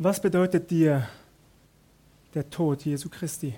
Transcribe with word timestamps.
Was 0.00 0.20
bedeutet 0.20 0.70
dir 0.70 1.08
der 2.32 2.48
Tod 2.48 2.84
Jesu 2.84 3.08
Christi? 3.08 3.54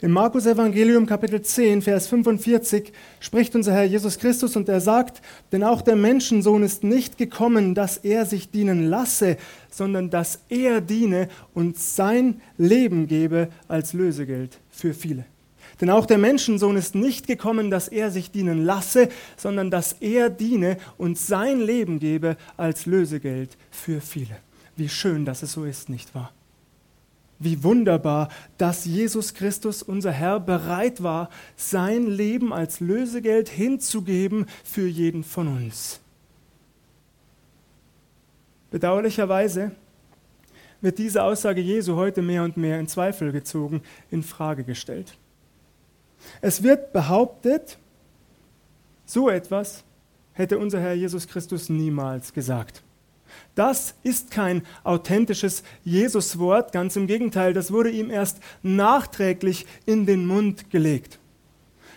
Im 0.00 0.12
Markus 0.12 0.46
Evangelium 0.46 1.04
Kapitel 1.04 1.42
10, 1.42 1.82
Vers 1.82 2.06
45 2.06 2.90
spricht 3.20 3.54
unser 3.54 3.74
Herr 3.74 3.84
Jesus 3.84 4.18
Christus 4.18 4.56
und 4.56 4.70
er 4.70 4.80
sagt, 4.80 5.20
denn 5.52 5.62
auch 5.62 5.82
der 5.82 5.96
Menschensohn 5.96 6.62
ist 6.62 6.84
nicht 6.84 7.18
gekommen, 7.18 7.74
dass 7.74 7.98
er 7.98 8.24
sich 8.24 8.50
dienen 8.50 8.88
lasse, 8.88 9.36
sondern 9.70 10.08
dass 10.08 10.40
er 10.48 10.80
diene 10.80 11.28
und 11.52 11.76
sein 11.76 12.40
Leben 12.56 13.08
gebe 13.08 13.50
als 13.66 13.92
Lösegeld 13.92 14.58
für 14.70 14.94
viele. 14.94 15.26
Denn 15.80 15.90
auch 15.90 16.06
der 16.06 16.18
Menschensohn 16.18 16.76
ist 16.76 16.94
nicht 16.94 17.26
gekommen, 17.26 17.70
dass 17.70 17.88
er 17.88 18.10
sich 18.10 18.30
dienen 18.30 18.64
lasse, 18.64 19.08
sondern 19.36 19.70
dass 19.70 19.94
er 19.94 20.30
diene 20.30 20.78
und 20.96 21.18
sein 21.18 21.60
Leben 21.60 21.98
gebe 21.98 22.36
als 22.56 22.86
Lösegeld 22.86 23.56
für 23.70 24.00
viele. 24.00 24.36
Wie 24.76 24.88
schön, 24.88 25.24
dass 25.24 25.42
es 25.42 25.52
so 25.52 25.64
ist, 25.64 25.88
nicht 25.88 26.14
wahr? 26.14 26.32
Wie 27.40 27.62
wunderbar, 27.62 28.30
dass 28.56 28.84
Jesus 28.84 29.32
Christus, 29.34 29.82
unser 29.82 30.10
Herr, 30.10 30.40
bereit 30.40 31.02
war, 31.02 31.30
sein 31.56 32.06
Leben 32.06 32.52
als 32.52 32.80
Lösegeld 32.80 33.48
hinzugeben 33.48 34.46
für 34.64 34.88
jeden 34.88 35.22
von 35.22 35.46
uns. 35.46 36.00
Bedauerlicherweise 38.70 39.72
wird 40.80 40.98
diese 40.98 41.22
Aussage 41.22 41.60
Jesu 41.60 41.96
heute 41.96 42.22
mehr 42.22 42.44
und 42.44 42.56
mehr 42.56 42.78
in 42.78 42.88
Zweifel 42.88 43.32
gezogen, 43.32 43.82
in 44.10 44.22
Frage 44.22 44.64
gestellt. 44.64 45.16
Es 46.40 46.62
wird 46.62 46.92
behauptet, 46.92 47.78
so 49.04 49.28
etwas 49.28 49.84
hätte 50.32 50.58
unser 50.58 50.80
Herr 50.80 50.94
Jesus 50.94 51.26
Christus 51.26 51.68
niemals 51.68 52.32
gesagt. 52.32 52.82
Das 53.54 53.94
ist 54.02 54.30
kein 54.30 54.62
authentisches 54.84 55.62
Jesuswort, 55.84 56.72
ganz 56.72 56.96
im 56.96 57.06
Gegenteil, 57.06 57.52
das 57.52 57.72
wurde 57.72 57.90
ihm 57.90 58.10
erst 58.10 58.38
nachträglich 58.62 59.66
in 59.84 60.06
den 60.06 60.26
Mund 60.26 60.70
gelegt. 60.70 61.18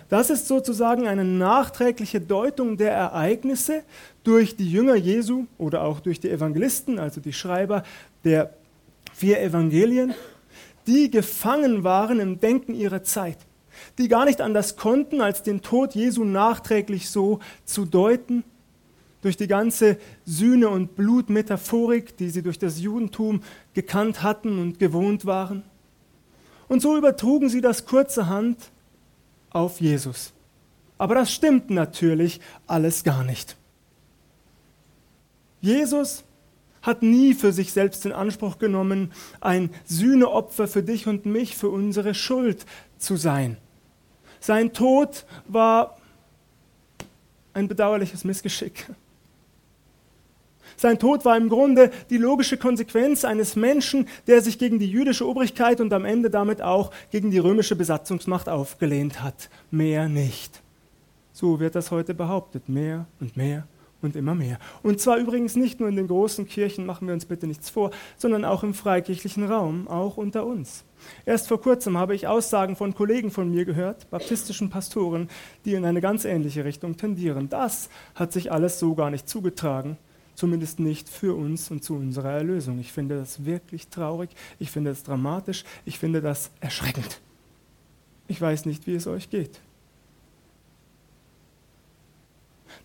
Das 0.09 0.30
ist 0.30 0.47
sozusagen 0.47 1.08
eine 1.08 1.23
nachträgliche 1.23 2.19
Deutung 2.19 2.75
der 2.75 2.91
Ereignisse 2.91 3.83
durch 4.23 4.58
die 4.58 4.69
Jünger 4.69 4.95
Jesu 4.95 5.45
oder 5.58 5.83
auch 5.83 6.02
durch 6.02 6.19
die 6.19 6.30
Evangelisten, 6.30 7.00
also 7.00 7.22
die 7.22 7.31
Schreiber 7.31 7.83
der 8.25 8.53
vier 9.13 9.39
Evangelien, 9.39 10.13
die 10.85 11.11
gefangen 11.11 11.83
waren 11.83 12.19
im 12.19 12.39
Denken 12.39 12.73
ihrer 12.73 13.03
Zeit, 13.03 13.38
die 13.98 14.08
gar 14.08 14.26
nicht 14.26 14.42
anders 14.42 14.76
konnten, 14.76 15.22
als 15.22 15.44
den 15.44 15.62
Tod 15.62 15.96
Jesu 15.96 16.24
nachträglich 16.24 17.10
so 17.10 17.40
zu 17.66 17.86
deuten 17.86 18.44
durch 19.22 19.38
die 19.38 19.48
ganze 19.48 19.98
Sühne- 20.26 20.70
und 20.70 20.96
Blutmetaphorik, 20.96 22.18
die 22.18 22.30
sie 22.30 22.42
durch 22.42 22.59
das 22.59 22.80
Judentum 22.80 23.42
gekannt 23.74 24.24
hatten 24.24 24.59
und 24.59 24.80
gewohnt 24.80 25.26
waren. 25.26 25.64
Und 26.68 26.82
so 26.82 26.98
übertrugen 26.98 27.50
sie 27.50 27.62
das 27.62 27.86
kurzerhand 27.86 28.72
auf 29.50 29.82
Jesus. 29.82 30.34
Aber 30.98 31.16
das 31.16 31.32
stimmt 31.32 31.70
natürlich 31.70 32.40
alles 32.68 33.04
gar 33.04 33.24
nicht. 33.24 33.58
Jesus 35.62 36.24
hat 36.82 37.04
nie 37.04 37.34
für 37.34 37.52
sich 37.52 37.74
selbst 37.74 38.06
in 38.06 38.12
Anspruch 38.12 38.58
genommen, 38.58 39.12
ein 39.40 39.70
Sühneopfer 39.86 40.68
für 40.68 40.82
dich 40.82 41.08
und 41.08 41.26
mich, 41.26 41.56
für 41.56 41.70
unsere 41.70 42.14
Schuld 42.14 42.66
zu 42.98 43.18
sein. 43.18 43.58
Sein 44.42 44.73
Tod 44.73 45.25
war 45.47 45.97
ein 47.53 47.67
bedauerliches 47.67 48.23
Missgeschick. 48.25 48.88
Sein 50.78 50.97
Tod 50.97 51.25
war 51.25 51.38
im 51.38 51.47
Grunde 51.47 51.92
die 52.09 52.17
logische 52.17 52.58
Konsequenz 52.58 53.23
eines 53.23 53.56
Menschen, 53.56 54.08
der 54.25 54.42
sich 54.42 54.58
gegen 54.58 54.80
die 54.80 54.89
jüdische 54.89 55.28
Obrigkeit 55.28 55.80
und 55.80 55.94
am 55.94 56.06
Ende 56.06 56.31
damit 56.31 56.62
auch 56.62 56.92
gegen 57.12 57.30
die 57.30 57.38
römische 57.38 57.75
Besatzungsmacht 57.75 58.50
aufgelehnt 58.50 59.22
hat. 59.22 59.50
Mehr 59.69 60.09
nicht. 60.09 60.62
So 61.34 61.59
wird 61.59 61.75
das 61.75 61.91
heute 61.91 62.16
behauptet. 62.16 62.68
Mehr 62.68 63.06
und 63.19 63.38
mehr 63.38 63.68
und 64.01 64.16
immer 64.16 64.35
mehr. 64.35 64.59
Und 64.84 65.00
zwar 65.00 65.17
übrigens 65.17 65.56
nicht 65.56 65.79
nur 65.79 65.89
in 65.89 65.95
den 65.95 66.07
großen 66.07 66.47
Kirchen, 66.47 66.85
machen 66.85 67.07
wir 67.07 67.13
uns 67.13 67.25
bitte 67.25 67.47
nichts 67.47 67.69
vor, 67.69 67.91
sondern 68.17 68.45
auch 68.45 68.63
im 68.63 68.73
freikirchlichen 68.73 69.45
Raum, 69.45 69.88
auch 69.88 70.17
unter 70.17 70.45
uns. 70.45 70.84
Erst 71.25 71.47
vor 71.47 71.62
kurzem 71.62 71.97
habe 71.97 72.13
ich 72.13 72.28
Aussagen 72.28 72.75
von 72.75 72.94
Kollegen 72.94 73.31
von 73.31 73.50
mir 73.50 73.66
gehört, 73.66 74.09
baptistischen 74.09 74.69
Pastoren, 74.69 75.29
die 75.66 75.73
in 75.73 75.85
eine 75.85 76.01
ganz 76.01 76.25
ähnliche 76.25 76.66
Richtung 76.66 76.97
tendieren. 76.97 77.50
Das 77.50 77.90
hat 78.16 78.34
sich 78.34 78.51
alles 78.51 78.79
so 78.79 78.95
gar 78.95 79.09
nicht 79.09 79.28
zugetragen 79.28 79.97
zumindest 80.34 80.79
nicht 80.79 81.07
für 81.07 81.35
uns 81.35 81.69
und 81.69 81.84
zu 81.84 81.94
unserer 81.94 82.31
Erlösung. 82.31 82.79
Ich 82.79 82.91
finde 82.91 83.16
das 83.17 83.45
wirklich 83.45 83.90
traurig, 83.90 84.31
ich 84.57 84.72
finde 84.72 84.90
das 84.90 85.03
dramatisch, 85.03 85.63
ich 85.85 86.00
finde 86.00 86.19
das 86.19 86.50
erschreckend. 86.61 87.22
Ich 88.28 88.41
weiß 88.41 88.66
nicht, 88.66 88.88
wie 88.88 88.95
es 88.95 89.06
euch 89.06 89.29
geht. 89.29 89.61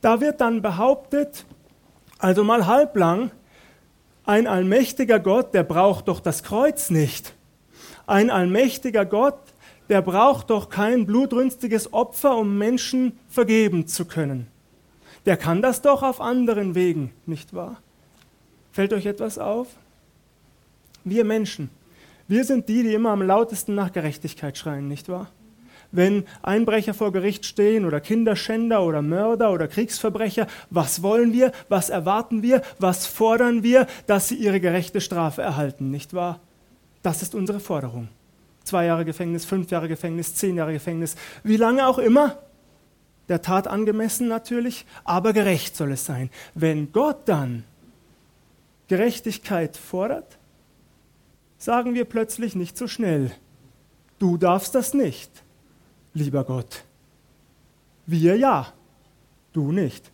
Da 0.00 0.20
wird 0.20 0.40
dann 0.40 0.62
behauptet, 0.62 1.44
also 2.18 2.44
mal 2.44 2.66
halblang, 2.66 3.30
ein 4.24 4.46
allmächtiger 4.46 5.20
Gott, 5.20 5.54
der 5.54 5.62
braucht 5.62 6.08
doch 6.08 6.20
das 6.20 6.42
Kreuz 6.42 6.90
nicht. 6.90 7.34
Ein 8.06 8.30
allmächtiger 8.30 9.04
Gott, 9.04 9.38
der 9.88 10.02
braucht 10.02 10.50
doch 10.50 10.68
kein 10.68 11.06
blutrünstiges 11.06 11.92
Opfer, 11.92 12.36
um 12.36 12.58
Menschen 12.58 13.18
vergeben 13.28 13.86
zu 13.86 14.04
können 14.04 14.48
der 15.26 15.36
kann 15.36 15.60
das 15.60 15.82
doch 15.82 16.02
auf 16.02 16.20
anderen 16.20 16.74
Wegen, 16.74 17.12
nicht 17.26 17.52
wahr? 17.52 17.82
Fällt 18.70 18.92
euch 18.92 19.06
etwas 19.06 19.38
auf? 19.38 19.66
Wir 21.04 21.24
Menschen, 21.24 21.68
wir 22.28 22.44
sind 22.44 22.68
die, 22.68 22.84
die 22.84 22.94
immer 22.94 23.10
am 23.10 23.22
lautesten 23.22 23.74
nach 23.74 23.92
Gerechtigkeit 23.92 24.56
schreien, 24.56 24.88
nicht 24.88 25.08
wahr? 25.08 25.30
Wenn 25.92 26.24
Einbrecher 26.42 26.94
vor 26.94 27.12
Gericht 27.12 27.46
stehen 27.46 27.84
oder 27.84 28.00
Kinderschänder 28.00 28.82
oder 28.82 29.02
Mörder 29.02 29.52
oder 29.52 29.68
Kriegsverbrecher, 29.68 30.46
was 30.70 31.02
wollen 31.02 31.32
wir, 31.32 31.52
was 31.68 31.90
erwarten 31.90 32.42
wir, 32.42 32.62
was 32.78 33.06
fordern 33.06 33.62
wir, 33.62 33.86
dass 34.06 34.28
sie 34.28 34.36
ihre 34.36 34.60
gerechte 34.60 35.00
Strafe 35.00 35.42
erhalten, 35.42 35.90
nicht 35.90 36.14
wahr? 36.14 36.40
Das 37.02 37.22
ist 37.22 37.34
unsere 37.34 37.60
Forderung. 37.60 38.08
Zwei 38.64 38.86
Jahre 38.86 39.04
Gefängnis, 39.04 39.44
fünf 39.44 39.70
Jahre 39.70 39.88
Gefängnis, 39.88 40.34
zehn 40.34 40.56
Jahre 40.56 40.72
Gefängnis, 40.72 41.14
wie 41.44 41.56
lange 41.56 41.86
auch 41.86 41.98
immer 41.98 42.38
der 43.28 43.42
Tat 43.42 43.66
angemessen 43.68 44.28
natürlich, 44.28 44.86
aber 45.04 45.32
gerecht 45.32 45.76
soll 45.76 45.92
es 45.92 46.04
sein. 46.04 46.30
Wenn 46.54 46.92
Gott 46.92 47.28
dann 47.28 47.64
Gerechtigkeit 48.88 49.76
fordert, 49.76 50.38
sagen 51.58 51.94
wir 51.94 52.04
plötzlich 52.04 52.54
nicht 52.54 52.76
so 52.76 52.86
schnell, 52.86 53.32
du 54.18 54.36
darfst 54.36 54.74
das 54.74 54.94
nicht, 54.94 55.30
lieber 56.16 56.44
Gott. 56.44 56.84
Wir 58.06 58.36
ja, 58.36 58.72
du 59.52 59.72
nicht. 59.72 60.10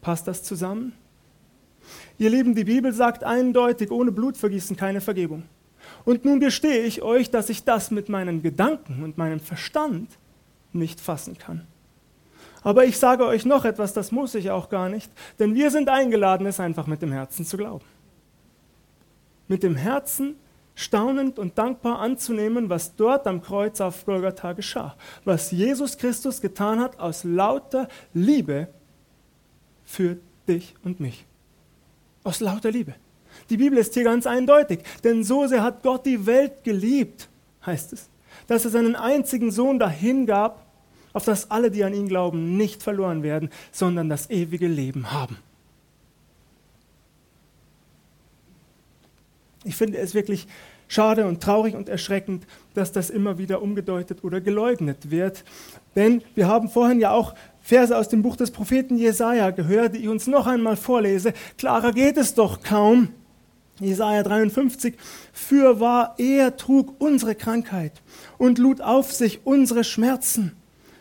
Passt 0.00 0.26
das 0.26 0.42
zusammen? 0.42 0.94
Ihr 2.18 2.30
Lieben, 2.30 2.54
die 2.54 2.64
Bibel 2.64 2.92
sagt 2.92 3.24
eindeutig, 3.24 3.90
ohne 3.90 4.12
Blutvergießen 4.12 4.76
keine 4.76 5.00
Vergebung. 5.00 5.44
Und 6.04 6.24
nun 6.24 6.40
gestehe 6.40 6.84
ich 6.84 7.02
euch, 7.02 7.30
dass 7.30 7.50
ich 7.50 7.64
das 7.64 7.90
mit 7.90 8.08
meinen 8.08 8.42
Gedanken 8.42 9.02
und 9.02 9.18
meinem 9.18 9.40
Verstand 9.40 10.08
nicht 10.72 11.00
fassen 11.00 11.36
kann. 11.36 11.66
Aber 12.62 12.84
ich 12.84 12.98
sage 12.98 13.26
euch 13.26 13.44
noch 13.44 13.64
etwas, 13.64 13.92
das 13.92 14.12
muss 14.12 14.34
ich 14.34 14.50
auch 14.50 14.68
gar 14.68 14.88
nicht, 14.88 15.10
denn 15.40 15.54
wir 15.54 15.70
sind 15.70 15.88
eingeladen, 15.88 16.46
es 16.46 16.60
einfach 16.60 16.86
mit 16.86 17.02
dem 17.02 17.10
Herzen 17.10 17.44
zu 17.44 17.56
glauben. 17.56 17.84
Mit 19.48 19.64
dem 19.64 19.74
Herzen 19.74 20.36
staunend 20.74 21.38
und 21.38 21.58
dankbar 21.58 21.98
anzunehmen, 21.98 22.70
was 22.70 22.96
dort 22.96 23.26
am 23.26 23.42
Kreuz 23.42 23.80
auf 23.80 24.04
Golgatha 24.04 24.52
geschah, 24.52 24.96
was 25.24 25.50
Jesus 25.50 25.98
Christus 25.98 26.40
getan 26.40 26.80
hat 26.80 26.98
aus 26.98 27.24
lauter 27.24 27.88
Liebe 28.14 28.68
für 29.84 30.16
dich 30.48 30.74
und 30.82 31.00
mich. 31.00 31.26
Aus 32.24 32.40
lauter 32.40 32.70
Liebe. 32.70 32.94
Die 33.50 33.56
Bibel 33.56 33.78
ist 33.78 33.94
hier 33.94 34.04
ganz 34.04 34.26
eindeutig, 34.26 34.80
denn 35.04 35.24
so 35.24 35.46
sehr 35.46 35.62
hat 35.62 35.82
Gott 35.82 36.06
die 36.06 36.26
Welt 36.26 36.64
geliebt, 36.64 37.28
heißt 37.66 37.92
es, 37.92 38.08
dass 38.46 38.64
er 38.64 38.70
seinen 38.70 38.96
einzigen 38.96 39.50
Sohn 39.50 39.78
dahingab, 39.78 40.66
auf 41.12 41.24
dass 41.24 41.50
alle, 41.50 41.70
die 41.70 41.84
an 41.84 41.94
ihn 41.94 42.08
glauben, 42.08 42.56
nicht 42.56 42.82
verloren 42.82 43.22
werden, 43.22 43.50
sondern 43.70 44.08
das 44.08 44.30
ewige 44.30 44.66
Leben 44.66 45.12
haben. 45.12 45.38
Ich 49.64 49.76
finde 49.76 49.98
es 49.98 50.14
wirklich 50.14 50.46
schade 50.88 51.26
und 51.26 51.42
traurig 51.42 51.74
und 51.74 51.88
erschreckend, 51.88 52.46
dass 52.74 52.92
das 52.92 53.10
immer 53.10 53.38
wieder 53.38 53.62
umgedeutet 53.62 54.24
oder 54.24 54.40
geleugnet 54.40 55.10
wird. 55.10 55.44
Denn 55.96 56.22
wir 56.34 56.48
haben 56.48 56.68
vorhin 56.68 57.00
ja 57.00 57.12
auch 57.12 57.34
Verse 57.60 57.96
aus 57.96 58.08
dem 58.08 58.22
Buch 58.22 58.36
des 58.36 58.50
Propheten 58.50 58.98
Jesaja 58.98 59.50
gehört, 59.50 59.94
die 59.94 60.00
ich 60.00 60.08
uns 60.08 60.26
noch 60.26 60.46
einmal 60.46 60.76
vorlese. 60.76 61.32
Klarer 61.56 61.92
geht 61.92 62.16
es 62.16 62.34
doch 62.34 62.62
kaum. 62.62 63.08
Jesaja 63.80 64.22
53. 64.22 64.94
Fürwahr, 65.32 66.14
er 66.18 66.56
trug 66.56 66.94
unsere 67.00 67.34
Krankheit 67.34 68.02
und 68.36 68.58
lud 68.58 68.80
auf 68.80 69.12
sich 69.12 69.40
unsere 69.44 69.84
Schmerzen. 69.84 70.52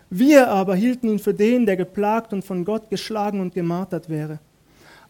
Wir 0.09 0.49
aber 0.49 0.75
hielten 0.75 1.07
ihn 1.07 1.19
für 1.19 1.33
den, 1.33 1.65
der 1.65 1.77
geplagt 1.77 2.33
und 2.33 2.43
von 2.43 2.65
Gott 2.65 2.89
geschlagen 2.89 3.39
und 3.39 3.53
gemartert 3.53 4.09
wäre. 4.09 4.39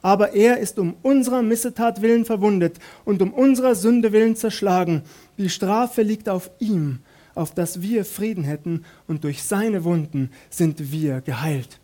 Aber 0.01 0.33
er 0.33 0.57
ist 0.57 0.79
um 0.79 0.95
unserer 1.03 1.43
Missetat 1.43 2.01
willen 2.01 2.25
verwundet 2.25 2.79
und 3.05 3.21
um 3.21 3.33
unserer 3.33 3.75
Sünde 3.75 4.11
willen 4.11 4.35
zerschlagen. 4.35 5.03
Die 5.37 5.49
Strafe 5.49 6.01
liegt 6.01 6.27
auf 6.27 6.49
ihm, 6.59 6.99
auf 7.35 7.53
dass 7.53 7.81
wir 7.81 8.03
Frieden 8.05 8.43
hätten, 8.43 8.83
und 9.07 9.23
durch 9.23 9.43
seine 9.43 9.83
Wunden 9.83 10.31
sind 10.49 10.91
wir 10.91 11.21
geheilt. 11.21 11.79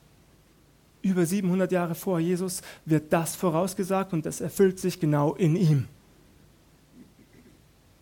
Über 1.02 1.26
700 1.26 1.72
Jahre 1.72 1.96
vor 1.96 2.20
Jesus 2.20 2.62
wird 2.86 3.14
das 3.14 3.36
vorausgesagt 3.36 4.14
und 4.14 4.26
es 4.26 4.42
erfüllt 4.42 4.80
sich 4.80 5.00
genau 5.00 5.36
in 5.36 5.56
ihm. 5.56 5.86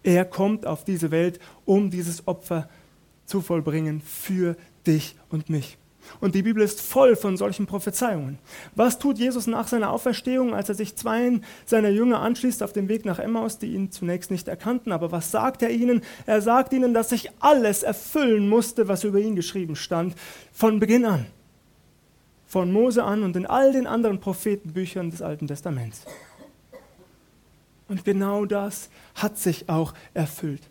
Er 0.02 0.24
kommt 0.24 0.66
auf 0.66 0.86
diese 0.86 1.12
Welt, 1.12 1.40
um 1.66 1.90
dieses 1.90 2.28
Opfer 2.28 2.70
zu 3.26 3.42
vollbringen 3.42 4.02
für 4.02 4.56
dich 4.86 5.16
und 5.30 5.50
mich. 5.50 5.78
Und 6.20 6.36
die 6.36 6.44
Bibel 6.44 6.64
ist 6.64 6.82
voll 6.82 7.16
von 7.16 7.38
solchen 7.38 7.66
Prophezeiungen. 7.66 8.40
Was 8.76 9.00
tut 9.00 9.18
Jesus 9.18 9.48
nach 9.48 9.68
seiner 9.68 9.92
Auferstehung, 9.92 10.54
als 10.54 10.70
er 10.70 10.76
sich 10.76 10.96
zwei 10.96 11.40
seiner 11.66 11.90
Jünger 11.90 12.20
anschließt 12.20 12.62
auf 12.64 12.74
dem 12.74 12.88
Weg 12.88 13.06
nach 13.06 13.20
Emmaus, 13.20 13.58
die 13.58 13.74
ihn 13.74 13.92
zunächst 13.92 14.32
nicht 14.32 14.48
erkannten? 14.48 14.92
Aber 14.92 15.12
was 15.12 15.32
sagt 15.32 15.62
er 15.62 15.70
ihnen? 15.70 16.02
Er 16.26 16.42
sagt 16.42 16.74
ihnen, 16.74 16.94
dass 16.94 17.10
sich 17.10 17.30
alles 17.40 17.84
erfüllen 17.84 18.48
musste, 18.50 18.88
was 18.88 19.04
über 19.04 19.20
ihn 19.20 19.36
geschrieben 19.36 19.76
stand, 19.76 20.16
von 20.52 20.80
Beginn 20.80 21.06
an. 21.06 21.26
Von 22.48 22.72
Mose 22.72 23.04
an 23.04 23.24
und 23.24 23.36
in 23.36 23.46
all 23.46 23.72
den 23.72 23.88
anderen 23.88 24.20
Prophetenbüchern 24.20 25.10
des 25.10 25.22
Alten 25.22 25.48
Testaments. 25.48 26.06
Und 27.88 28.04
genau 28.04 28.46
das 28.46 28.90
hat 29.16 29.38
sich 29.38 29.70
auch 29.70 29.94
erfüllt. 30.14 30.62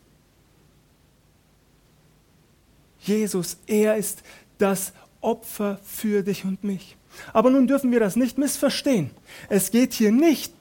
Jesus, 3.00 3.58
er 3.66 3.96
ist 3.96 4.22
das 4.58 4.92
Opfer 5.24 5.78
für 5.82 6.22
dich 6.22 6.44
und 6.44 6.62
mich. 6.64 6.96
Aber 7.32 7.50
nun 7.50 7.66
dürfen 7.66 7.90
wir 7.90 8.00
das 8.00 8.16
nicht 8.16 8.38
missverstehen. 8.38 9.10
Es 9.48 9.70
geht 9.70 9.92
hier 9.92 10.12
nicht 10.12 10.52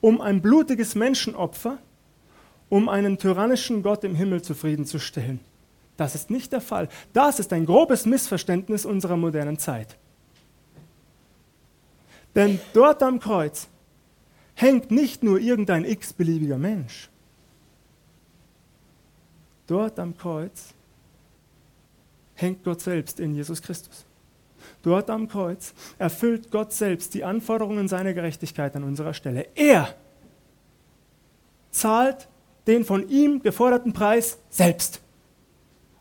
um 0.00 0.20
ein 0.20 0.40
blutiges 0.40 0.94
Menschenopfer, 0.94 1.78
um 2.68 2.88
einen 2.88 3.18
tyrannischen 3.18 3.82
Gott 3.82 4.04
im 4.04 4.14
Himmel 4.14 4.42
zufriedenzustellen. 4.42 5.40
Das 5.96 6.14
ist 6.14 6.30
nicht 6.30 6.52
der 6.52 6.60
Fall. 6.60 6.88
Das 7.12 7.38
ist 7.38 7.52
ein 7.52 7.66
grobes 7.66 8.06
Missverständnis 8.06 8.86
unserer 8.86 9.16
modernen 9.16 9.58
Zeit. 9.58 9.98
Denn 12.34 12.60
dort 12.72 13.02
am 13.02 13.18
Kreuz 13.18 13.68
hängt 14.54 14.90
nicht 14.90 15.22
nur 15.22 15.40
irgendein 15.40 15.84
x-beliebiger 15.84 16.58
Mensch. 16.58 17.10
Dort 19.66 19.98
am 19.98 20.16
Kreuz 20.16 20.74
hängt 22.40 22.64
Gott 22.64 22.80
selbst 22.80 23.20
in 23.20 23.34
Jesus 23.34 23.62
Christus. 23.62 24.04
Dort 24.82 25.10
am 25.10 25.28
Kreuz 25.28 25.74
erfüllt 25.98 26.50
Gott 26.50 26.72
selbst 26.72 27.14
die 27.14 27.24
Anforderungen 27.24 27.88
seiner 27.88 28.14
Gerechtigkeit 28.14 28.74
an 28.76 28.84
unserer 28.84 29.14
Stelle. 29.14 29.46
Er 29.54 29.94
zahlt 31.70 32.28
den 32.66 32.84
von 32.84 33.08
ihm 33.08 33.42
geforderten 33.42 33.92
Preis 33.92 34.38
selbst. 34.48 35.00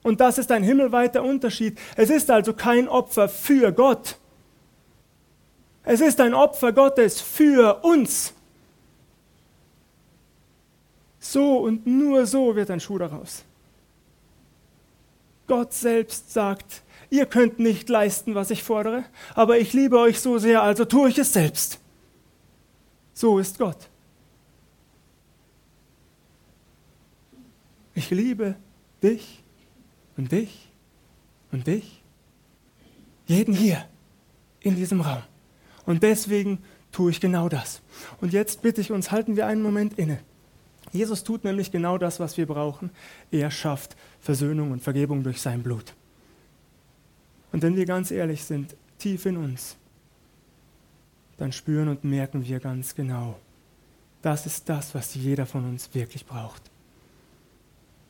Und 0.01 0.21
das 0.21 0.37
ist 0.37 0.51
ein 0.51 0.63
himmelweiter 0.63 1.23
Unterschied. 1.23 1.77
Es 1.95 2.09
ist 2.09 2.31
also 2.31 2.53
kein 2.53 2.87
Opfer 2.87 3.27
für 3.27 3.71
Gott. 3.71 4.17
Es 5.83 6.01
ist 6.01 6.21
ein 6.21 6.33
Opfer 6.33 6.71
Gottes 6.71 7.19
für 7.19 7.83
uns. 7.83 8.33
So 11.19 11.59
und 11.59 11.85
nur 11.85 12.25
so 12.25 12.55
wird 12.55 12.71
ein 12.71 12.79
Schuh 12.79 12.97
daraus. 12.97 13.43
Gott 15.49 15.73
selbst 15.73 16.31
sagt, 16.31 16.83
ihr 17.09 17.25
könnt 17.25 17.59
nicht 17.59 17.89
leisten, 17.89 18.35
was 18.35 18.51
ich 18.51 18.63
fordere, 18.63 19.03
aber 19.35 19.59
ich 19.59 19.73
liebe 19.73 19.99
euch 19.99 20.21
so 20.21 20.37
sehr, 20.37 20.63
also 20.63 20.85
tue 20.85 21.09
ich 21.09 21.17
es 21.17 21.33
selbst. 21.33 21.79
So 23.13 23.37
ist 23.39 23.59
Gott. 23.59 23.89
Ich 27.95 28.11
liebe 28.11 28.55
dich 29.03 29.43
und 30.15 30.31
dich 30.31 30.71
und 31.51 31.67
dich, 31.67 32.01
jeden 33.25 33.53
hier 33.53 33.85
in 34.61 34.75
diesem 34.75 35.01
Raum. 35.01 35.23
Und 35.85 36.03
deswegen 36.03 36.59
tue 36.91 37.11
ich 37.11 37.19
genau 37.19 37.49
das. 37.49 37.81
Und 38.21 38.31
jetzt 38.31 38.61
bitte 38.61 38.79
ich 38.81 38.91
uns, 38.91 39.11
halten 39.11 39.35
wir 39.35 39.47
einen 39.47 39.61
Moment 39.61 39.97
inne. 39.97 40.19
Jesus 40.91 41.23
tut 41.23 41.43
nämlich 41.43 41.71
genau 41.71 41.97
das, 41.97 42.19
was 42.19 42.37
wir 42.37 42.45
brauchen. 42.45 42.89
Er 43.31 43.51
schafft 43.51 43.95
Versöhnung 44.19 44.71
und 44.71 44.81
Vergebung 44.81 45.23
durch 45.23 45.41
sein 45.41 45.63
Blut. 45.63 45.93
Und 47.51 47.61
wenn 47.63 47.75
wir 47.75 47.85
ganz 47.85 48.11
ehrlich 48.11 48.43
sind, 48.43 48.75
tief 48.97 49.25
in 49.25 49.37
uns, 49.37 49.77
dann 51.37 51.51
spüren 51.51 51.87
und 51.87 52.03
merken 52.03 52.45
wir 52.45 52.59
ganz 52.59 52.95
genau, 52.95 53.39
das 54.21 54.45
ist 54.45 54.67
das, 54.67 54.93
was 54.93 55.15
jeder 55.15 55.45
von 55.45 55.65
uns 55.65 55.93
wirklich 55.95 56.25
braucht. 56.25 56.69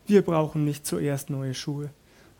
Wir 0.07 0.23
brauchen 0.23 0.65
nicht 0.65 0.87
zuerst 0.87 1.29
neue 1.29 1.53
Schuhe 1.53 1.91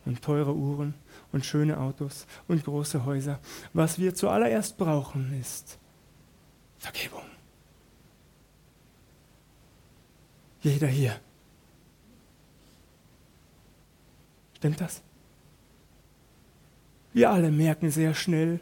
und 0.06 0.24
teure 0.24 0.56
Uhren 0.56 0.96
und 1.32 1.46
schöne 1.46 1.80
Autos 1.80 2.26
und 2.48 2.64
große 2.64 3.06
Häuser. 3.06 3.40
Was 3.74 4.00
wir 4.00 4.16
zuallererst 4.16 4.78
brauchen, 4.78 5.40
ist 5.40 5.78
Vergebung. 6.80 7.22
Jeder 10.62 10.88
hier. 10.88 11.20
Stimmt 14.58 14.82
das? 14.82 15.02
Wir 17.14 17.30
alle 17.32 17.50
merken 17.50 17.92
sehr 17.92 18.14
schnell 18.14 18.60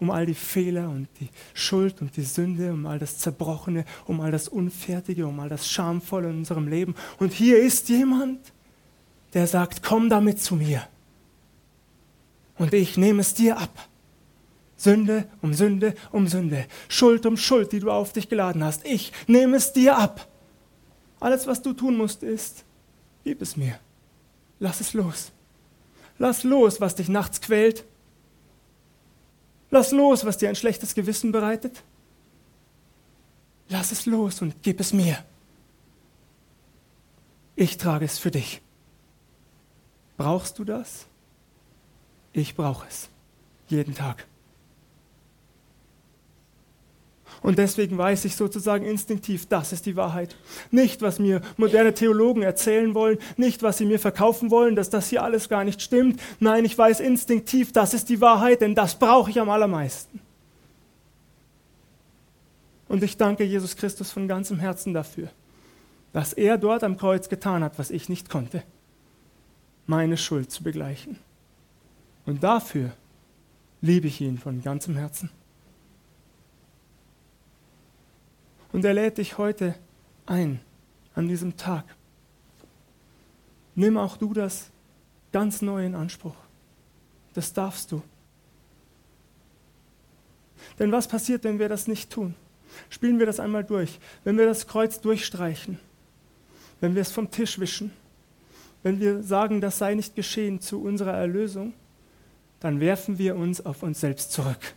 um 0.00 0.10
all 0.10 0.26
die 0.26 0.34
Fehler 0.34 0.88
und 0.88 1.08
die 1.20 1.28
Schuld 1.54 2.00
und 2.00 2.16
die 2.16 2.22
Sünde, 2.22 2.72
um 2.72 2.86
all 2.86 2.98
das 2.98 3.18
Zerbrochene, 3.18 3.84
um 4.06 4.20
all 4.20 4.30
das 4.30 4.48
Unfertige, 4.48 5.26
um 5.26 5.40
all 5.40 5.48
das 5.48 5.68
Schamvolle 5.68 6.30
in 6.30 6.38
unserem 6.38 6.68
Leben. 6.68 6.94
Und 7.18 7.32
hier 7.32 7.60
ist 7.60 7.88
jemand, 7.88 8.52
der 9.34 9.46
sagt, 9.46 9.82
komm 9.82 10.08
damit 10.08 10.40
zu 10.40 10.54
mir. 10.56 10.86
Und 12.56 12.74
ich 12.74 12.96
nehme 12.96 13.20
es 13.20 13.34
dir 13.34 13.58
ab. 13.58 13.88
Sünde 14.76 15.26
um 15.42 15.54
Sünde 15.54 15.94
um 16.12 16.28
Sünde, 16.28 16.66
Schuld 16.88 17.26
um 17.26 17.36
Schuld, 17.36 17.72
die 17.72 17.80
du 17.80 17.90
auf 17.90 18.12
dich 18.12 18.28
geladen 18.28 18.62
hast. 18.62 18.86
Ich 18.86 19.12
nehme 19.26 19.56
es 19.56 19.72
dir 19.72 19.98
ab. 19.98 20.28
Alles, 21.20 21.46
was 21.46 21.62
du 21.62 21.72
tun 21.72 21.96
musst, 21.96 22.22
ist, 22.22 22.64
gib 23.24 23.42
es 23.42 23.56
mir. 23.56 23.78
Lass 24.60 24.80
es 24.80 24.94
los. 24.94 25.32
Lass 26.18 26.44
los, 26.44 26.80
was 26.80 26.94
dich 26.94 27.08
nachts 27.08 27.40
quält. 27.40 27.84
Lass 29.70 29.92
los, 29.92 30.24
was 30.24 30.38
dir 30.38 30.48
ein 30.48 30.56
schlechtes 30.56 30.94
Gewissen 30.94 31.32
bereitet. 31.32 31.82
Lass 33.68 33.92
es 33.92 34.06
los 34.06 34.40
und 34.40 34.62
gib 34.62 34.80
es 34.80 34.92
mir. 34.92 35.24
Ich 37.54 37.76
trage 37.76 38.04
es 38.04 38.18
für 38.18 38.30
dich. 38.30 38.62
Brauchst 40.16 40.58
du 40.58 40.64
das? 40.64 41.06
Ich 42.32 42.54
brauche 42.54 42.86
es. 42.86 43.08
Jeden 43.66 43.94
Tag. 43.94 44.27
Und 47.42 47.58
deswegen 47.58 47.96
weiß 47.96 48.24
ich 48.24 48.34
sozusagen 48.34 48.84
instinktiv, 48.84 49.46
das 49.46 49.72
ist 49.72 49.86
die 49.86 49.96
Wahrheit. 49.96 50.36
Nicht, 50.70 51.02
was 51.02 51.18
mir 51.18 51.40
moderne 51.56 51.94
Theologen 51.94 52.42
erzählen 52.42 52.94
wollen, 52.94 53.18
nicht, 53.36 53.62
was 53.62 53.78
sie 53.78 53.86
mir 53.86 53.98
verkaufen 53.98 54.50
wollen, 54.50 54.74
dass 54.74 54.90
das 54.90 55.08
hier 55.08 55.22
alles 55.22 55.48
gar 55.48 55.64
nicht 55.64 55.80
stimmt. 55.80 56.20
Nein, 56.40 56.64
ich 56.64 56.76
weiß 56.76 57.00
instinktiv, 57.00 57.72
das 57.72 57.94
ist 57.94 58.08
die 58.08 58.20
Wahrheit, 58.20 58.60
denn 58.60 58.74
das 58.74 58.98
brauche 58.98 59.30
ich 59.30 59.40
am 59.40 59.50
allermeisten. 59.50 60.20
Und 62.88 63.02
ich 63.02 63.16
danke 63.16 63.44
Jesus 63.44 63.76
Christus 63.76 64.10
von 64.10 64.26
ganzem 64.26 64.58
Herzen 64.58 64.94
dafür, 64.94 65.28
dass 66.12 66.32
er 66.32 66.58
dort 66.58 66.82
am 66.82 66.96
Kreuz 66.96 67.28
getan 67.28 67.62
hat, 67.62 67.78
was 67.78 67.90
ich 67.90 68.08
nicht 68.08 68.30
konnte, 68.30 68.62
meine 69.86 70.16
Schuld 70.16 70.50
zu 70.50 70.62
begleichen. 70.62 71.18
Und 72.26 72.42
dafür 72.42 72.92
liebe 73.80 74.08
ich 74.08 74.20
ihn 74.20 74.38
von 74.38 74.62
ganzem 74.62 74.96
Herzen. 74.96 75.30
Und 78.72 78.84
er 78.84 78.94
lädt 78.94 79.18
dich 79.18 79.38
heute 79.38 79.74
ein, 80.26 80.60
an 81.14 81.28
diesem 81.28 81.56
Tag. 81.56 81.84
Nimm 83.74 83.96
auch 83.96 84.16
du 84.16 84.34
das 84.34 84.70
ganz 85.32 85.62
neu 85.62 85.84
in 85.84 85.94
Anspruch. 85.94 86.34
Das 87.34 87.52
darfst 87.52 87.92
du. 87.92 88.02
Denn 90.78 90.92
was 90.92 91.08
passiert, 91.08 91.44
wenn 91.44 91.58
wir 91.58 91.68
das 91.68 91.86
nicht 91.86 92.10
tun? 92.10 92.34
Spielen 92.90 93.18
wir 93.18 93.26
das 93.26 93.40
einmal 93.40 93.64
durch. 93.64 94.00
Wenn 94.24 94.36
wir 94.36 94.46
das 94.46 94.66
Kreuz 94.66 95.00
durchstreichen, 95.00 95.78
wenn 96.80 96.94
wir 96.94 97.02
es 97.02 97.12
vom 97.12 97.30
Tisch 97.30 97.58
wischen, 97.58 97.92
wenn 98.82 99.00
wir 99.00 99.22
sagen, 99.22 99.60
das 99.60 99.78
sei 99.78 99.94
nicht 99.94 100.14
geschehen 100.14 100.60
zu 100.60 100.82
unserer 100.82 101.14
Erlösung, 101.14 101.72
dann 102.60 102.80
werfen 102.80 103.18
wir 103.18 103.36
uns 103.36 103.64
auf 103.64 103.82
uns 103.82 104.00
selbst 104.00 104.32
zurück, 104.32 104.74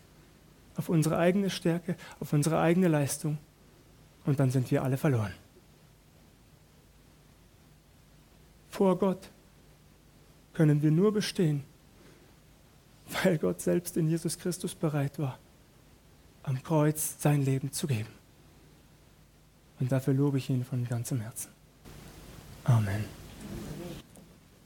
auf 0.75 0.89
unsere 0.89 1.17
eigene 1.17 1.49
Stärke, 1.49 1.95
auf 2.19 2.33
unsere 2.33 2.59
eigene 2.59 2.87
Leistung 2.87 3.37
und 4.25 4.39
dann 4.39 4.51
sind 4.51 4.69
wir 4.71 4.83
alle 4.83 4.97
verloren. 4.97 5.33
Vor 8.69 8.97
Gott 8.97 9.29
können 10.53 10.81
wir 10.81 10.91
nur 10.91 11.11
bestehen, 11.13 11.63
weil 13.23 13.37
Gott 13.37 13.61
selbst 13.61 13.97
in 13.97 14.09
Jesus 14.09 14.37
Christus 14.37 14.75
bereit 14.75 15.19
war, 15.19 15.37
am 16.43 16.61
Kreuz 16.63 17.15
sein 17.19 17.43
Leben 17.43 17.71
zu 17.71 17.87
geben. 17.87 18.09
Und 19.79 19.91
dafür 19.91 20.13
lobe 20.13 20.37
ich 20.37 20.49
ihn 20.49 20.63
von 20.63 20.87
ganzem 20.87 21.21
Herzen. 21.21 21.49
Amen. 22.63 23.20